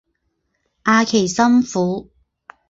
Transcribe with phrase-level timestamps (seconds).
[0.81, 2.09] 阿奇森府。